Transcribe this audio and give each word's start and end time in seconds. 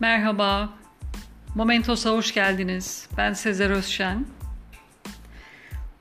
Merhaba. 0.00 0.72
Momentos'a 1.54 2.10
hoş 2.10 2.34
geldiniz. 2.34 3.08
Ben 3.16 3.32
Sezer 3.32 3.70
Özşen. 3.70 4.26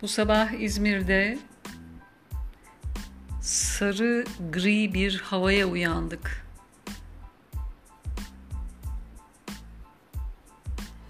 Bu 0.02 0.08
sabah 0.08 0.52
İzmir'de 0.52 1.40
sarı 3.42 4.26
gri 4.52 4.94
bir 4.94 5.20
havaya 5.20 5.66
uyandık. 5.66 6.46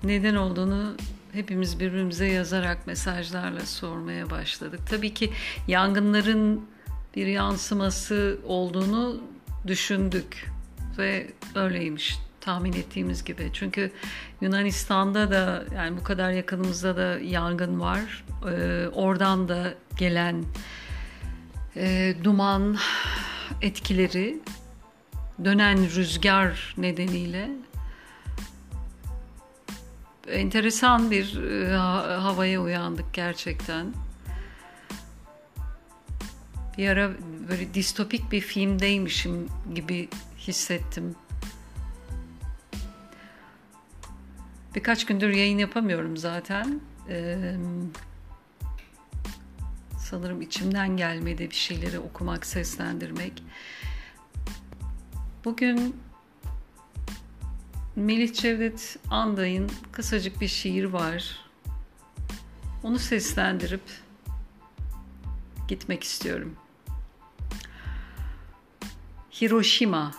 Neden 0.03 0.35
olduğunu 0.35 0.97
hepimiz 1.33 1.79
birbirimize 1.79 2.27
yazarak 2.27 2.87
mesajlarla 2.87 3.65
sormaya 3.65 4.29
başladık. 4.29 4.79
Tabii 4.89 5.13
ki 5.13 5.33
yangınların 5.67 6.69
bir 7.15 7.27
yansıması 7.27 8.39
olduğunu 8.43 9.21
düşündük 9.67 10.51
ve 10.97 11.33
öyleymiş 11.55 12.24
tahmin 12.45 12.73
ettiğimiz 12.73 13.23
gibi. 13.23 13.49
Çünkü 13.53 13.91
Yunanistan'da 14.41 15.31
da 15.31 15.63
yani 15.75 15.97
bu 15.97 16.03
kadar 16.03 16.31
yakınımızda 16.31 16.97
da 16.97 17.19
yangın 17.19 17.79
var. 17.79 18.25
Ee, 18.51 18.87
oradan 18.93 19.47
da 19.47 19.73
gelen 19.97 20.45
e, 21.75 22.15
duman 22.23 22.77
etkileri 23.61 24.39
dönen 25.43 25.77
rüzgar 25.77 26.75
nedeniyle 26.77 27.49
enteresan 30.27 31.11
bir 31.11 31.43
e, 31.43 31.77
havaya 32.17 32.61
uyandık 32.61 33.13
gerçekten. 33.13 33.93
Bir 36.77 36.89
ara 36.89 37.11
böyle 37.49 37.73
distopik 37.73 38.31
bir 38.31 38.41
filmdeymişim 38.41 39.47
gibi 39.75 40.09
hissettim. 40.37 41.15
Birkaç 44.75 45.05
gündür 45.05 45.29
yayın 45.29 45.57
yapamıyorum 45.57 46.17
zaten. 46.17 46.81
Sanırım 49.99 50.41
içimden 50.41 50.97
gelmedi 50.97 51.49
bir 51.49 51.55
şeyleri 51.55 51.99
okumak, 51.99 52.45
seslendirmek. 52.45 53.43
Bugün 55.45 55.95
Melih 57.95 58.33
Cevdet 58.33 58.97
Anday'ın 59.09 59.71
kısacık 59.91 60.41
bir 60.41 60.47
şiir 60.47 60.85
var. 60.85 61.39
Onu 62.83 62.99
seslendirip 62.99 63.81
gitmek 65.67 66.03
istiyorum. 66.03 66.55
Hiroşima 69.41 70.11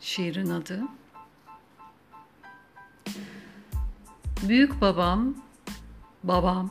şiirin 0.00 0.50
adı. 0.50 0.82
Büyük 4.42 4.80
babam, 4.80 5.34
babam, 6.24 6.70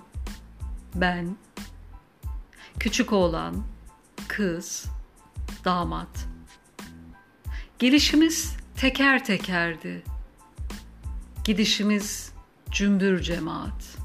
ben, 0.95 1.37
küçük 2.79 3.13
oğlan, 3.13 3.63
kız, 4.27 4.85
damat. 5.65 6.27
Gelişimiz 7.79 8.57
teker 8.75 9.25
tekerdi. 9.25 10.03
Gidişimiz 11.43 12.33
cümbür 12.71 13.21
cemaat. 13.21 13.97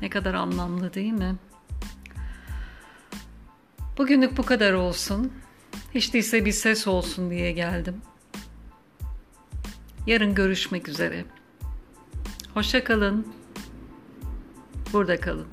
Ne 0.00 0.10
kadar 0.10 0.34
anlamlı 0.34 0.94
değil 0.94 1.12
mi? 1.12 1.36
Bugünlük 3.98 4.36
bu 4.36 4.42
kadar 4.42 4.72
olsun. 4.72 5.32
Hiç 5.94 6.14
değilse 6.14 6.44
bir 6.44 6.52
ses 6.52 6.86
olsun 6.86 7.30
diye 7.30 7.52
geldim. 7.52 8.02
Yarın 10.06 10.34
görüşmek 10.34 10.88
üzere. 10.88 11.24
Hoşça 12.54 12.84
kalın. 12.84 13.26
Burada 14.92 15.20
kalın. 15.20 15.46